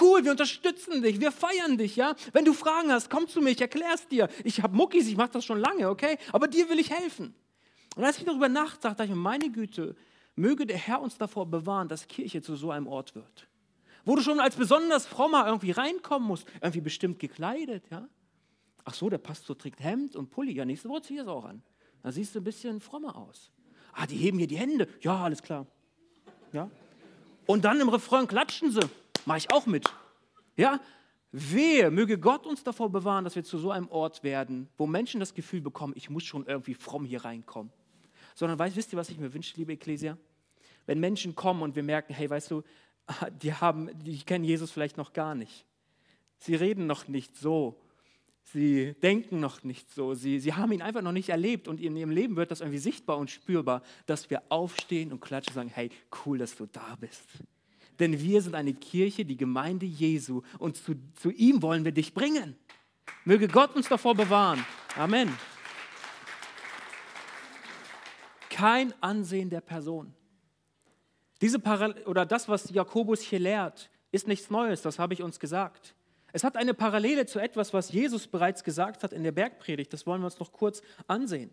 [0.00, 2.14] Cool, wir unterstützen dich, wir feiern dich, ja?
[2.32, 4.28] Wenn du Fragen hast, komm zu mir, ich erklär's dir.
[4.44, 6.18] Ich habe Muckis, ich mache das schon lange, okay?
[6.32, 7.34] Aber dir will ich helfen.
[7.96, 9.96] Und als ich darüber nachdachte, dachte ich meine Güte,
[10.34, 13.48] möge der Herr uns davor bewahren, dass Kirche zu so einem Ort wird.
[14.06, 18.08] Wo du schon als besonders frommer irgendwie reinkommen musst, irgendwie bestimmt gekleidet, ja?
[18.84, 20.52] Ach so, der Pastor trägt Hemd und Pulli.
[20.52, 21.60] Ja, nächste Woche zieh es auch an.
[22.04, 23.50] Da siehst du ein bisschen frommer aus.
[23.92, 24.86] Ah, die heben hier die Hände.
[25.00, 25.66] Ja, alles klar.
[26.52, 26.70] Ja.
[27.46, 28.88] Und dann im Refrain klatschen sie.
[29.24, 29.92] Mach ich auch mit.
[30.56, 30.78] Ja.
[31.32, 35.18] Wehe, möge Gott uns davor bewahren, dass wir zu so einem Ort werden, wo Menschen
[35.18, 37.72] das Gefühl bekommen, ich muss schon irgendwie fromm hier reinkommen.
[38.36, 40.16] Sondern weißt, wisst ihr, was ich mir wünsche, liebe Ecclesia?
[40.86, 42.62] Wenn Menschen kommen und wir merken, hey, weißt du,
[43.42, 45.64] die haben, die kennen Jesus vielleicht noch gar nicht.
[46.38, 47.80] Sie reden noch nicht so
[48.52, 50.14] Sie denken noch nicht so.
[50.14, 52.78] Sie, sie haben ihn einfach noch nicht erlebt und in ihrem Leben wird das irgendwie
[52.78, 55.90] sichtbar und spürbar, dass wir aufstehen und klatschen und sagen, hey,
[56.24, 57.24] cool, dass du da bist.
[57.98, 62.14] Denn wir sind eine Kirche, die Gemeinde Jesu und zu, zu ihm wollen wir dich
[62.14, 62.56] bringen.
[63.24, 64.64] Möge Gott uns davor bewahren.
[64.96, 65.32] Amen.
[68.48, 70.14] Kein Ansehen der Person.
[71.40, 75.38] Diese Paral oder das, was Jakobus hier lehrt, ist nichts Neues, das habe ich uns
[75.38, 75.94] gesagt.
[76.32, 79.92] Es hat eine Parallele zu etwas, was Jesus bereits gesagt hat in der Bergpredigt.
[79.92, 81.50] Das wollen wir uns noch kurz ansehen.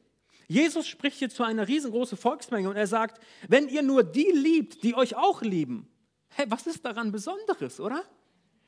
[0.47, 4.83] Jesus spricht hier zu einer riesengroßen Volksmenge und er sagt, wenn ihr nur die liebt,
[4.83, 5.87] die euch auch lieben,
[6.29, 8.03] hey, was ist daran Besonderes, oder?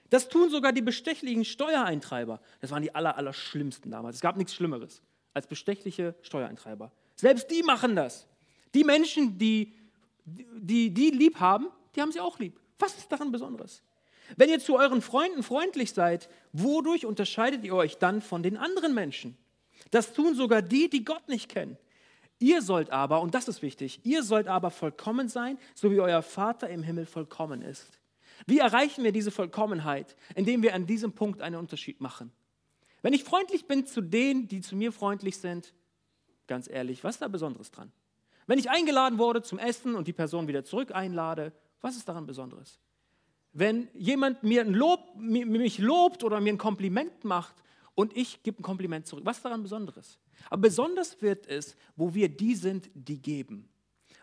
[0.09, 2.39] Das tun sogar die bestechlichen Steuereintreiber.
[2.61, 4.15] Das waren die aller, aller schlimmsten damals.
[4.15, 5.01] Es gab nichts Schlimmeres
[5.33, 6.91] als bestechliche Steuereintreiber.
[7.15, 8.27] Selbst die machen das.
[8.73, 9.73] Die Menschen, die
[10.25, 12.59] die, die lieb haben, die haben sie auch lieb.
[12.79, 13.83] Was ist daran Besonderes?
[14.37, 18.93] Wenn ihr zu euren Freunden freundlich seid, wodurch unterscheidet ihr euch dann von den anderen
[18.93, 19.37] Menschen?
[19.91, 21.77] Das tun sogar die, die Gott nicht kennen.
[22.39, 26.21] Ihr sollt aber, und das ist wichtig, ihr sollt aber vollkommen sein, so wie euer
[26.21, 27.99] Vater im Himmel vollkommen ist.
[28.45, 30.15] Wie erreichen wir diese Vollkommenheit?
[30.35, 32.31] Indem wir an diesem Punkt einen Unterschied machen.
[33.01, 35.73] Wenn ich freundlich bin zu denen, die zu mir freundlich sind,
[36.47, 37.91] ganz ehrlich, was ist da Besonderes dran?
[38.47, 42.25] Wenn ich eingeladen wurde zum Essen und die Person wieder zurück einlade, was ist daran
[42.25, 42.79] Besonderes?
[43.55, 47.55] wenn jemand mir ein Lob, mich lobt oder mir ein Kompliment macht
[47.95, 49.23] und ich gebe ein Kompliment zurück.
[49.25, 50.19] Was ist daran Besonderes?
[50.49, 53.69] Aber besonders wird es, wo wir die sind, die geben.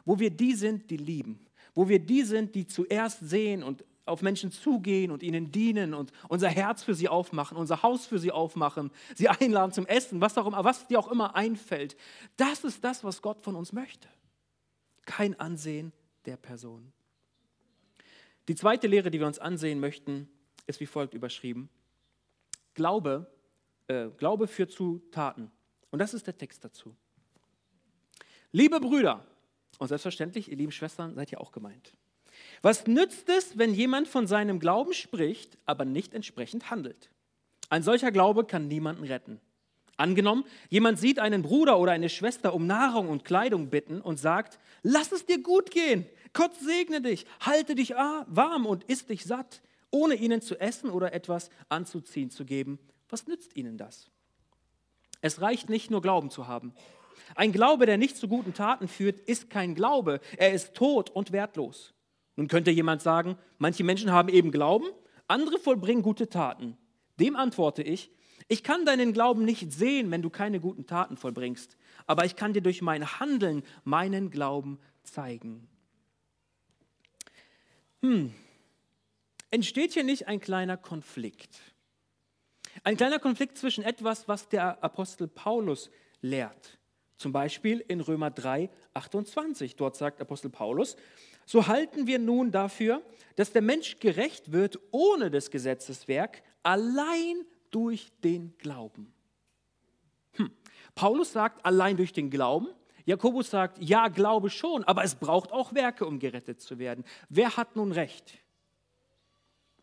[0.04, 1.46] Wo wir die sind, die lieben.
[1.74, 6.12] Wo wir die sind, die zuerst sehen und auf Menschen zugehen und ihnen dienen und
[6.28, 10.36] unser Herz für sie aufmachen, unser Haus für sie aufmachen, sie einladen zum Essen, was,
[10.36, 11.96] auch immer, was dir auch immer einfällt.
[12.36, 14.08] Das ist das, was Gott von uns möchte.
[15.06, 15.92] Kein Ansehen
[16.26, 16.92] der Person.
[18.48, 20.28] Die zweite Lehre, die wir uns ansehen möchten,
[20.66, 21.68] ist wie folgt überschrieben.
[22.74, 23.30] Glaube,
[23.86, 25.50] äh, Glaube führt zu Taten.
[25.90, 26.96] Und das ist der Text dazu.
[28.50, 29.24] Liebe Brüder,
[29.78, 31.94] und selbstverständlich, ihr lieben Schwestern, seid ihr auch gemeint.
[32.62, 37.10] Was nützt es, wenn jemand von seinem Glauben spricht, aber nicht entsprechend handelt?
[37.68, 39.40] Ein solcher Glaube kann niemanden retten.
[39.96, 44.58] Angenommen, jemand sieht einen Bruder oder eine Schwester um Nahrung und Kleidung bitten und sagt,
[44.82, 49.60] lass es dir gut gehen, Gott segne dich, halte dich warm und isst dich satt,
[49.90, 52.78] ohne ihnen zu essen oder etwas anzuziehen zu geben.
[53.10, 54.08] Was nützt ihnen das?
[55.20, 56.74] Es reicht nicht nur Glauben zu haben.
[57.34, 60.20] Ein Glaube, der nicht zu guten Taten führt, ist kein Glaube.
[60.36, 61.92] Er ist tot und wertlos.
[62.36, 64.86] Nun könnte jemand sagen, manche Menschen haben eben Glauben,
[65.28, 66.76] andere vollbringen gute Taten.
[67.20, 68.10] Dem antworte ich,
[68.48, 72.52] ich kann deinen Glauben nicht sehen, wenn du keine guten Taten vollbringst, aber ich kann
[72.52, 75.68] dir durch mein Handeln meinen Glauben zeigen.
[78.02, 78.32] Hm,
[79.50, 81.56] entsteht hier nicht ein kleiner Konflikt?
[82.84, 85.90] Ein kleiner Konflikt zwischen etwas, was der Apostel Paulus
[86.20, 86.78] lehrt.
[87.16, 89.76] Zum Beispiel in Römer 3, 28.
[89.76, 90.96] Dort sagt Apostel Paulus,
[91.46, 93.02] so halten wir nun dafür,
[93.36, 99.12] dass der Mensch gerecht wird ohne des Gesetzes Werk, allein durch den Glauben.
[100.32, 100.50] Hm.
[100.94, 102.68] Paulus sagt, allein durch den Glauben.
[103.04, 107.04] Jakobus sagt, ja, Glaube schon, aber es braucht auch Werke, um gerettet zu werden.
[107.28, 108.38] Wer hat nun recht?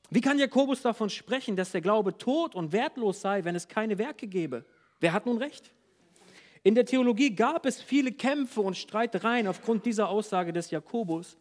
[0.10, 3.98] Wie kann Jakobus davon sprechen, dass der Glaube tot und wertlos sei, wenn es keine
[3.98, 4.66] Werke gäbe?
[5.00, 5.72] Wer hat nun recht?
[6.64, 11.38] In der Theologie gab es viele Kämpfe und Streitereien aufgrund dieser Aussage des Jakobus.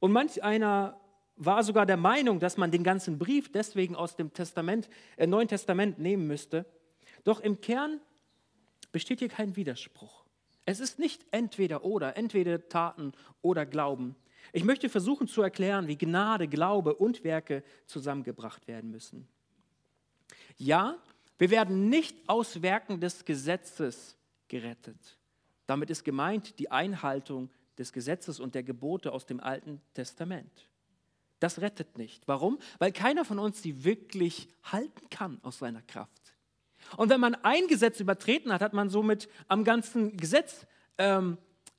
[0.00, 1.00] Und manch einer
[1.36, 5.48] war sogar der Meinung, dass man den ganzen Brief deswegen aus dem Testament, äh, Neuen
[5.48, 6.64] Testament nehmen müsste.
[7.24, 8.00] Doch im Kern
[8.92, 10.24] besteht hier kein Widerspruch.
[10.64, 14.16] Es ist nicht entweder oder, entweder Taten oder Glauben.
[14.52, 19.28] Ich möchte versuchen zu erklären, wie Gnade, Glaube und Werke zusammengebracht werden müssen.
[20.56, 20.96] Ja,
[21.38, 24.16] wir werden nicht aus Werken des Gesetzes
[24.48, 25.18] gerettet.
[25.66, 30.68] Damit ist gemeint die Einhaltung des Gesetzes und der Gebote aus dem Alten Testament.
[31.40, 32.26] Das rettet nicht.
[32.26, 32.58] Warum?
[32.78, 36.34] Weil keiner von uns sie wirklich halten kann aus seiner Kraft.
[36.96, 40.66] Und wenn man ein Gesetz übertreten hat, hat man somit am ganzen Gesetz
[40.98, 41.36] ähm,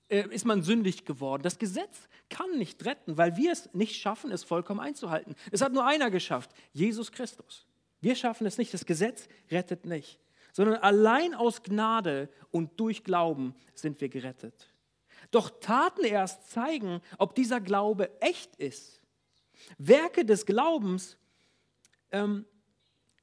[0.09, 1.43] äh, ist man sündig geworden.
[1.43, 5.35] Das Gesetz kann nicht retten, weil wir es nicht schaffen, es vollkommen einzuhalten.
[5.51, 7.65] Es hat nur einer geschafft, Jesus Christus.
[8.01, 8.73] Wir schaffen es nicht.
[8.73, 10.19] Das Gesetz rettet nicht,
[10.53, 14.69] sondern allein aus Gnade und durch Glauben sind wir gerettet.
[15.31, 19.01] Doch Taten erst zeigen, ob dieser Glaube echt ist.
[19.77, 21.17] Werke des Glaubens
[22.11, 22.45] ähm,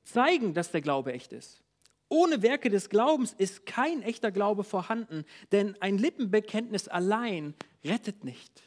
[0.03, 1.62] zeigen, dass der Glaube echt ist.
[2.09, 8.62] Ohne Werke des Glaubens ist kein echter Glaube vorhanden, denn ein Lippenbekenntnis allein rettet nicht.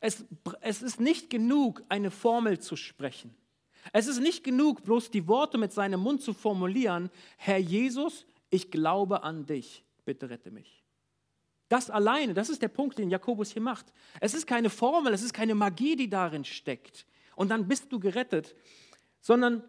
[0.00, 0.24] Es,
[0.60, 3.34] es ist nicht genug, eine Formel zu sprechen.
[3.92, 8.70] Es ist nicht genug, bloß die Worte mit seinem Mund zu formulieren, Herr Jesus, ich
[8.70, 10.81] glaube an dich, bitte rette mich.
[11.72, 13.94] Das alleine, das ist der Punkt, den Jakobus hier macht.
[14.20, 17.06] Es ist keine Formel, es ist keine Magie, die darin steckt.
[17.34, 18.54] Und dann bist du gerettet,
[19.22, 19.64] sondern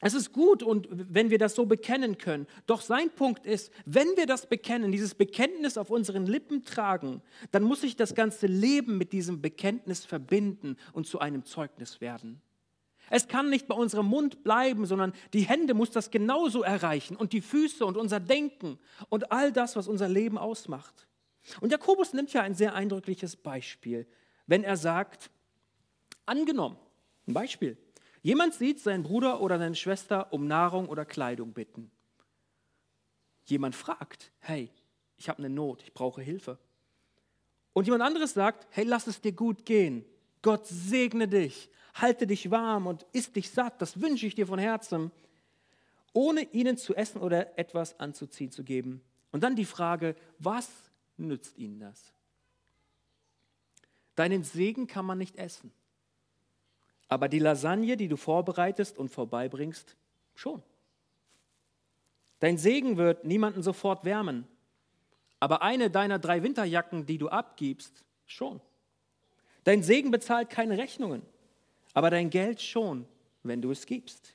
[0.00, 2.46] es ist gut und wenn wir das so bekennen können.
[2.64, 7.64] Doch sein Punkt ist, wenn wir das bekennen, dieses Bekenntnis auf unseren Lippen tragen, dann
[7.64, 12.40] muss sich das ganze Leben mit diesem Bekenntnis verbinden und zu einem Zeugnis werden.
[13.10, 17.34] Es kann nicht bei unserem Mund bleiben, sondern die Hände muss das genauso erreichen und
[17.34, 18.78] die Füße und unser Denken
[19.10, 21.06] und all das, was unser Leben ausmacht.
[21.60, 24.06] Und Jakobus nimmt ja ein sehr eindrückliches Beispiel,
[24.46, 25.30] wenn er sagt,
[26.26, 26.76] angenommen,
[27.26, 27.76] ein Beispiel,
[28.22, 31.90] Jemand sieht seinen Bruder oder seine Schwester um Nahrung oder Kleidung bitten.
[33.44, 34.70] Jemand fragt, hey,
[35.16, 36.58] ich habe eine Not, ich brauche Hilfe.
[37.72, 40.04] Und jemand anderes sagt, hey, lass es dir gut gehen.
[40.40, 43.82] Gott segne dich, halte dich warm und isst dich satt.
[43.82, 45.10] Das wünsche ich dir von Herzen,
[46.12, 49.02] ohne ihnen zu essen oder etwas anzuziehen zu geben.
[49.32, 50.68] Und dann die Frage, was
[51.16, 52.12] nützt ihnen das?
[54.14, 55.72] Deinen Segen kann man nicht essen.
[57.08, 59.96] Aber die Lasagne, die du vorbereitest und vorbeibringst,
[60.34, 60.62] schon.
[62.40, 64.46] Dein Segen wird niemanden sofort wärmen.
[65.38, 68.60] Aber eine deiner drei Winterjacken, die du abgibst, schon.
[69.64, 71.22] Dein Segen bezahlt keine Rechnungen,
[71.94, 73.06] aber dein Geld schon,
[73.42, 74.34] wenn du es gibst.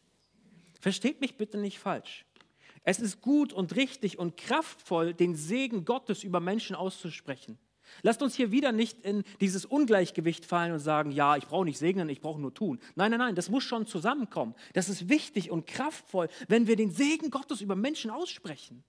[0.80, 2.26] Versteht mich bitte nicht falsch.
[2.90, 7.58] Es ist gut und richtig und kraftvoll, den Segen Gottes über Menschen auszusprechen.
[8.02, 11.80] Lasst uns hier wieder nicht in dieses Ungleichgewicht fallen und sagen, ja, ich brauche nicht
[11.80, 12.80] segnen, ich brauche nur tun.
[12.96, 14.56] Nein, nein, nein, das muss schon zusammenkommen.
[14.72, 18.86] Das ist wichtig und kraftvoll, wenn wir den Segen Gottes über Menschen aussprechen.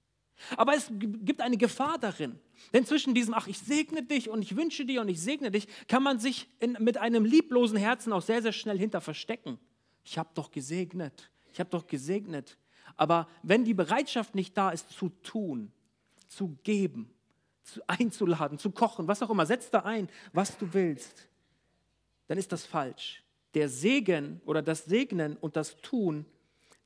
[0.57, 2.39] Aber es gibt eine Gefahr darin.
[2.73, 5.67] Denn zwischen diesem, ach, ich segne dich und ich wünsche dir und ich segne dich,
[5.89, 9.59] kann man sich in, mit einem lieblosen Herzen auch sehr, sehr schnell hinter verstecken.
[10.05, 12.59] Ich habe doch gesegnet, ich habe doch gesegnet.
[12.99, 15.73] Aber wenn die Bereitschaft nicht da ist, zu tun,
[16.27, 17.11] zu geben,
[17.87, 19.47] einzuladen, zu kochen, was auch immer.
[19.47, 21.29] Setz da ein, was du willst.
[22.27, 23.23] Dann ist das falsch.
[23.55, 26.27] Der Segen oder das Segnen und das Tun,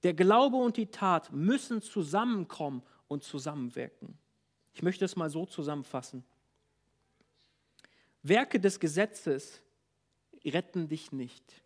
[0.02, 4.18] der Glaube und die Tat müssen zusammenkommen und zusammenwirken.
[4.74, 6.24] Ich möchte es mal so zusammenfassen.
[8.22, 9.60] Werke des Gesetzes
[10.44, 11.61] retten dich nicht.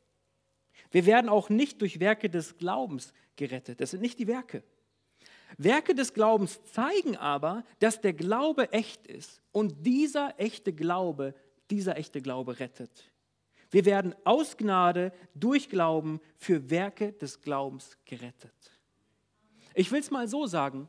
[0.91, 3.81] Wir werden auch nicht durch Werke des Glaubens gerettet.
[3.81, 4.63] Das sind nicht die Werke.
[5.59, 11.35] Werke des Glaubens zeigen aber, dass der Glaube echt ist und dieser echte Glaube,
[11.71, 13.13] dieser echte Glaube rettet.
[13.71, 18.53] Wir werden aus Gnade durch Glauben für Werke des Glaubens gerettet.
[19.75, 20.89] Ich will es mal so sagen,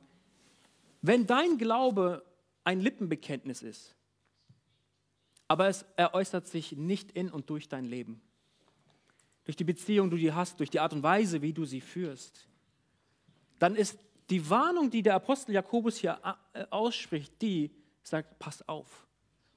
[1.01, 2.25] wenn dein Glaube
[2.63, 3.95] ein Lippenbekenntnis ist,
[5.47, 8.21] aber es äußert sich nicht in und durch dein Leben,
[9.47, 12.49] durch die Beziehung, die du hast, durch die Art und Weise, wie du sie führst,
[13.59, 13.97] dann ist
[14.29, 16.19] die Warnung, die der Apostel Jakobus hier
[16.51, 17.71] äh, ausspricht, die
[18.03, 19.07] sagt, pass auf,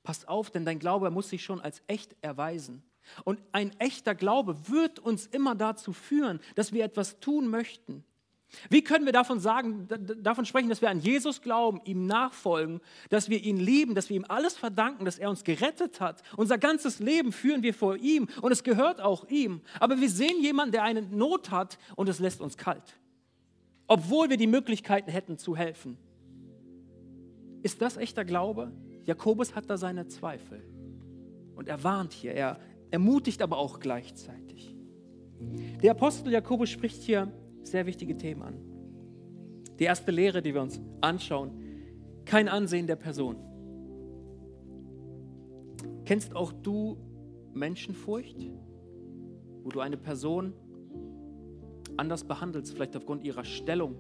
[0.05, 2.85] pass auf, denn dein Glaube muss sich schon als echt erweisen.
[3.25, 8.05] Und ein echter Glaube wird uns immer dazu führen, dass wir etwas tun möchten.
[8.69, 9.89] Wie können wir davon sagen,
[10.23, 14.17] davon sprechen, dass wir an Jesus glauben, ihm nachfolgen, dass wir ihn lieben, dass wir
[14.17, 16.23] ihm alles verdanken, dass er uns gerettet hat?
[16.37, 19.61] Unser ganzes Leben führen wir vor ihm und es gehört auch ihm.
[19.79, 23.01] Aber wir sehen jemanden, der eine Not hat und es lässt uns kalt
[23.91, 25.99] obwohl wir die Möglichkeiten hätten zu helfen.
[27.65, 28.71] Ist das echter Glaube?
[29.05, 30.63] Jakobus hat da seine Zweifel.
[31.57, 32.61] Und er warnt hier, er
[32.93, 34.77] ermutigt aber auch gleichzeitig.
[35.83, 38.55] Der Apostel Jakobus spricht hier sehr wichtige Themen an.
[39.79, 41.53] Die erste Lehre, die wir uns anschauen,
[42.25, 43.37] kein Ansehen der Person.
[46.05, 46.99] Kennst auch du
[47.55, 48.37] Menschenfurcht,
[49.63, 50.53] wo du eine Person
[51.97, 53.97] anders behandelst, vielleicht aufgrund ihrer Stellung.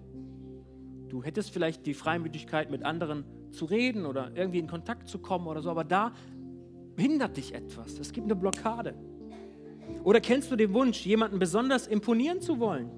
[1.08, 5.46] Du hättest vielleicht die Freimütigkeit, mit anderen zu reden oder irgendwie in Kontakt zu kommen
[5.46, 6.12] oder so, aber da
[6.96, 7.98] hindert dich etwas.
[7.98, 8.94] Es gibt eine Blockade.
[10.04, 12.90] Oder kennst du den Wunsch, jemanden besonders imponieren zu wollen,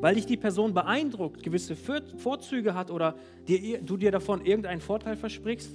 [0.00, 5.16] weil dich die Person beeindruckt, gewisse Vorzüge hat oder dir, du dir davon irgendeinen Vorteil
[5.16, 5.72] versprichst?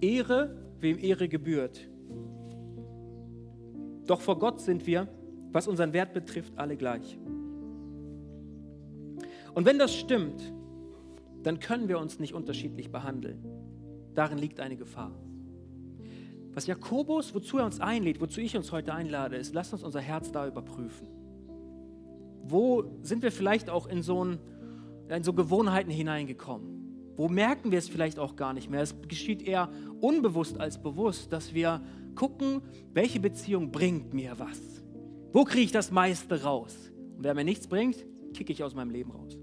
[0.00, 1.88] Ehre, wem Ehre gebührt.
[4.06, 5.06] Doch vor Gott sind wir,
[5.52, 7.18] was unseren Wert betrifft, alle gleich.
[9.54, 10.52] Und wenn das stimmt,
[11.42, 13.44] dann können wir uns nicht unterschiedlich behandeln.
[14.14, 15.12] Darin liegt eine Gefahr.
[16.54, 20.00] Was Jakobus, wozu er uns einlädt, wozu ich uns heute einlade, ist, lasst uns unser
[20.00, 21.17] Herz da überprüfen.
[22.48, 24.38] Wo sind wir vielleicht auch in so, ein,
[25.08, 27.14] in so Gewohnheiten hineingekommen?
[27.16, 28.80] Wo merken wir es vielleicht auch gar nicht mehr?
[28.80, 29.68] Es geschieht eher
[30.00, 31.82] unbewusst als bewusst, dass wir
[32.14, 32.62] gucken,
[32.94, 34.60] welche Beziehung bringt mir was?
[35.32, 36.92] Wo kriege ich das meiste raus?
[37.16, 39.36] Und wer mir nichts bringt, kicke ich aus meinem Leben raus.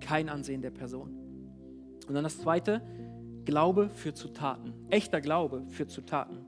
[0.00, 1.10] Kein Ansehen der Person.
[2.06, 2.82] Und dann das Zweite,
[3.44, 4.74] Glaube führt zu Taten.
[4.90, 6.46] Echter Glaube führt zu Taten.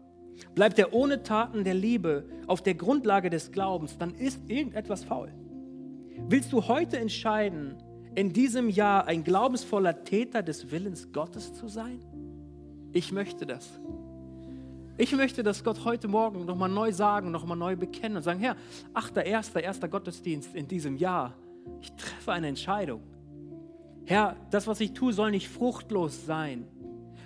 [0.55, 5.33] Bleibt er ohne Taten der Liebe auf der Grundlage des Glaubens, dann ist irgendetwas faul.
[6.29, 7.77] Willst du heute entscheiden,
[8.14, 12.01] in diesem Jahr ein glaubensvoller Täter des Willens Gottes zu sein?
[12.92, 13.81] Ich möchte das.
[14.97, 18.57] Ich möchte, dass Gott heute Morgen nochmal neu sagen, nochmal neu bekennen und sagen, Herr,
[18.92, 21.35] achter, erster, erster Gottesdienst in diesem Jahr.
[21.81, 23.03] Ich treffe eine Entscheidung.
[24.05, 26.68] Herr, das, was ich tue, soll nicht fruchtlos sein,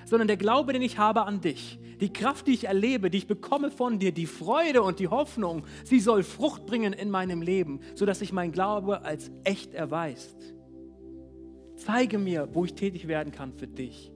[0.08, 3.26] sondern der Glaube, den ich habe an dich, die Kraft, die ich erlebe, die ich
[3.26, 7.80] bekomme von dir, die Freude und die Hoffnung, sie soll Frucht bringen in meinem Leben,
[7.94, 10.54] sodass sich mein Glaube als echt erweist.
[11.76, 14.12] Zeige mir, wo ich tätig werden kann für dich.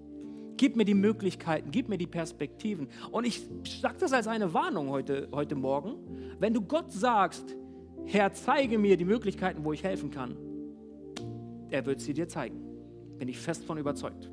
[0.56, 2.88] Gib mir die Möglichkeiten, gib mir die Perspektiven.
[3.10, 3.42] Und ich
[3.80, 5.96] sage das als eine Warnung heute, heute Morgen.
[6.38, 7.56] Wenn du Gott sagst,
[8.06, 10.36] Herr, zeige mir die Möglichkeiten, wo ich helfen kann,
[11.70, 12.60] er wird sie dir zeigen.
[13.18, 14.31] Bin ich fest von überzeugt.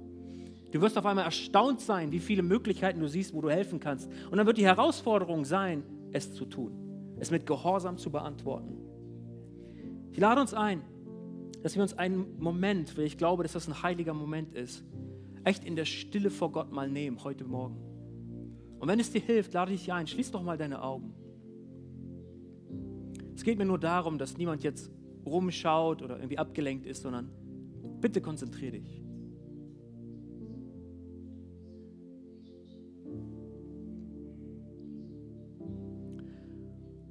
[0.72, 4.10] Du wirst auf einmal erstaunt sein, wie viele Möglichkeiten du siehst, wo du helfen kannst.
[4.30, 8.78] Und dann wird die Herausforderung sein, es zu tun, es mit Gehorsam zu beantworten.
[10.12, 10.82] Ich lade uns ein,
[11.64, 14.86] dass wir uns einen Moment, weil ich glaube, dass das ein heiliger Moment ist,
[15.44, 17.78] echt in der Stille vor Gott mal nehmen, heute Morgen.
[18.80, 21.14] Und wenn es dir hilft, lade ich dich ein, schließ doch mal deine Augen.
[23.36, 24.92] Es geht mir nur darum, dass niemand jetzt
[25.26, 27.30] rumschaut oder irgendwie abgelenkt ist, sondern
[28.02, 29.09] bitte konzentriere dich.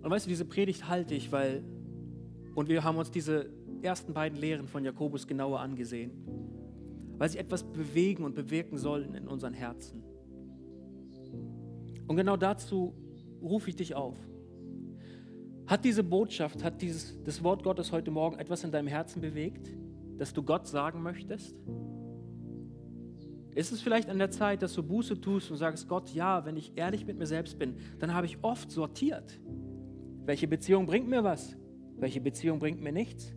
[0.08, 1.62] Und weißt du, diese Predigt halte ich, weil,
[2.54, 3.50] und wir haben uns diese
[3.82, 6.12] ersten beiden Lehren von Jakobus genauer angesehen,
[7.18, 10.02] weil sie etwas bewegen und bewirken sollen in unseren Herzen.
[12.06, 12.94] Und genau dazu
[13.42, 14.16] rufe ich dich auf.
[15.66, 19.68] Hat diese Botschaft, hat dieses, das Wort Gottes heute Morgen etwas in deinem Herzen bewegt,
[20.16, 21.54] das du Gott sagen möchtest?
[23.54, 26.56] Ist es vielleicht an der Zeit, dass du Buße tust und sagst, Gott, ja, wenn
[26.56, 29.38] ich ehrlich mit mir selbst bin, dann habe ich oft sortiert.
[30.28, 31.56] Welche Beziehung bringt mir was?
[31.96, 33.32] Welche Beziehung bringt mir nichts?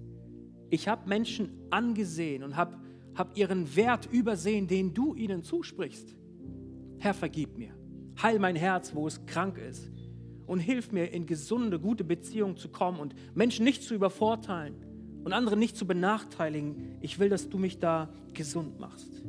[0.69, 2.77] Ich habe Menschen angesehen und habe
[3.15, 6.17] hab ihren Wert übersehen, den du ihnen zusprichst.
[6.99, 7.73] Herr, vergib mir.
[8.21, 9.89] Heil mein Herz, wo es krank ist.
[10.45, 14.75] Und hilf mir, in gesunde, gute Beziehungen zu kommen und Menschen nicht zu übervorteilen
[15.23, 16.97] und andere nicht zu benachteiligen.
[16.99, 19.23] Ich will, dass du mich da gesund machst.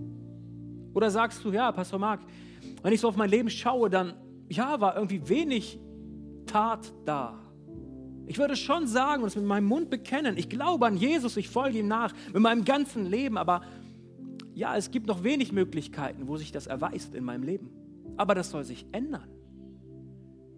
[0.95, 2.23] Oder sagst du, ja, Pastor Marc,
[2.83, 4.15] wenn ich so auf mein Leben schaue, dann,
[4.49, 5.79] ja, war irgendwie wenig
[6.45, 7.39] Tat da.
[8.27, 11.49] Ich würde schon sagen und es mit meinem Mund bekennen, ich glaube an Jesus, ich
[11.49, 13.63] folge ihm nach mit meinem ganzen Leben, aber
[14.55, 17.71] ja, es gibt noch wenig Möglichkeiten, wo sich das erweist in meinem Leben.
[18.17, 19.29] Aber das soll sich ändern.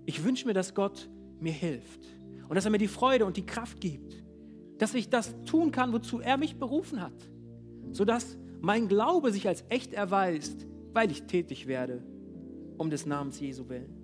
[0.04, 1.08] Ich wünsche mir, dass Gott
[1.40, 2.00] mir hilft
[2.48, 4.22] und dass er mir die Freude und die Kraft gibt,
[4.78, 7.30] dass ich das tun kann, wozu er mich berufen hat,
[7.92, 12.02] sodass mein Glaube sich als echt erweist, weil ich tätig werde,
[12.76, 13.94] um des Namens Jesu willen.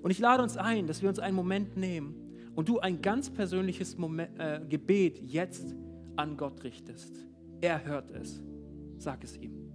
[0.00, 2.27] Und ich lade uns ein, dass wir uns einen Moment nehmen
[2.58, 5.76] und du ein ganz persönliches Moment, äh, Gebet jetzt
[6.16, 7.24] an Gott richtest.
[7.60, 8.42] Er hört es.
[8.96, 9.67] Sag es ihm.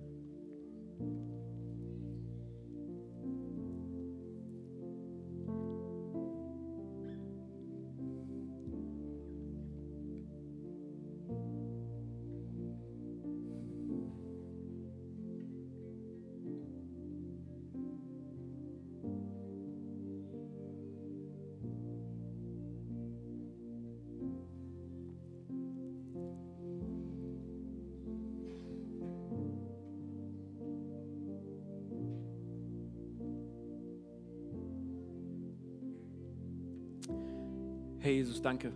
[38.03, 38.73] Hey Jesus, danke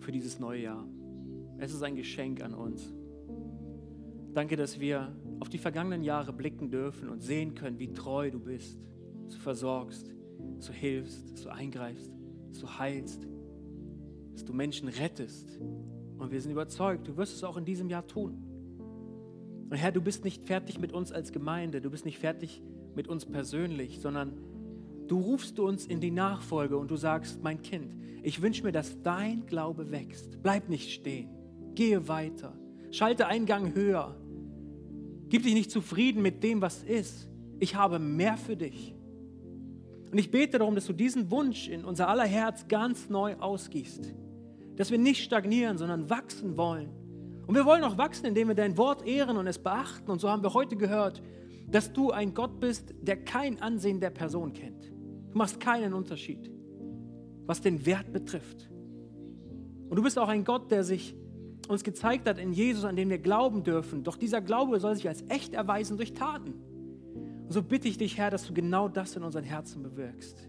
[0.00, 0.86] für dieses neue Jahr.
[1.56, 2.92] Es ist ein Geschenk an uns.
[4.34, 8.38] Danke, dass wir auf die vergangenen Jahre blicken dürfen und sehen können, wie treu du
[8.38, 8.78] bist,
[9.24, 10.14] dass du versorgst,
[10.58, 12.12] dass du hilfst, dass du eingreifst,
[12.50, 13.26] dass du heilst,
[14.34, 15.58] dass du Menschen rettest.
[16.18, 18.44] Und wir sind überzeugt, du wirst es auch in diesem Jahr tun.
[19.70, 22.62] Und Herr, du bist nicht fertig mit uns als Gemeinde, du bist nicht fertig
[22.94, 24.34] mit uns persönlich, sondern
[25.08, 27.93] du rufst uns in die Nachfolge und du sagst, mein Kind,
[28.24, 30.42] ich wünsche mir, dass dein Glaube wächst.
[30.42, 31.28] Bleib nicht stehen,
[31.74, 32.58] gehe weiter,
[32.90, 34.16] schalte einen Gang höher,
[35.34, 37.28] Gib dich nicht zufrieden mit dem, was ist.
[37.58, 38.94] Ich habe mehr für dich.
[40.12, 44.14] Und ich bete darum, dass du diesen Wunsch in unser aller Herz ganz neu ausgießt.
[44.76, 46.90] Dass wir nicht stagnieren, sondern wachsen wollen.
[47.48, 50.08] Und wir wollen auch wachsen, indem wir dein Wort ehren und es beachten.
[50.10, 51.20] Und so haben wir heute gehört,
[51.68, 54.84] dass du ein Gott bist, der kein Ansehen der Person kennt.
[54.84, 56.48] Du machst keinen Unterschied,
[57.46, 58.70] was den Wert betrifft.
[59.88, 61.14] Und du bist auch ein Gott, der sich
[61.68, 64.02] uns gezeigt hat in Jesus, an den wir glauben dürfen.
[64.02, 66.54] Doch dieser Glaube soll sich als echt erweisen durch Taten.
[67.44, 70.48] Und so bitte ich dich, Herr, dass du genau das in unseren Herzen bewirkst.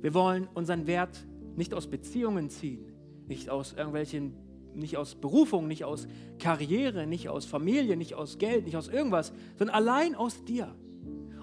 [0.00, 1.26] Wir wollen unseren Wert
[1.56, 2.92] nicht aus Beziehungen ziehen,
[3.26, 4.34] nicht aus irgendwelchen,
[4.74, 6.08] nicht aus Berufung, nicht aus
[6.38, 10.74] Karriere, nicht aus Familie, nicht aus Geld, nicht aus irgendwas, sondern allein aus dir.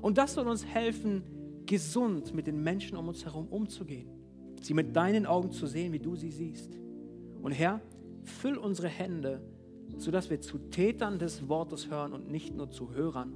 [0.02, 1.24] Und das soll uns helfen,
[1.66, 4.10] gesund mit den Menschen um uns herum umzugehen,
[4.62, 6.80] sie mit deinen Augen zu sehen, wie du sie siehst.
[7.41, 7.82] Und Herr,
[8.24, 9.41] Füll unsere Hände,
[9.97, 13.34] sodass wir zu Tätern des Wortes hören und nicht nur zu Hörern.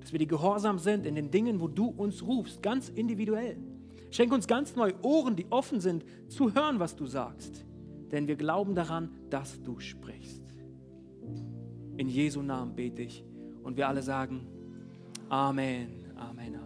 [0.00, 3.56] Dass wir die gehorsam sind in den Dingen, wo du uns rufst, ganz individuell.
[4.10, 7.64] Schenk uns ganz neue Ohren, die offen sind, zu hören, was du sagst.
[8.12, 10.42] Denn wir glauben daran, dass du sprichst.
[11.96, 13.24] In Jesu Namen bete ich.
[13.64, 14.46] Und wir alle sagen,
[15.28, 16.65] Amen, Amen, Amen.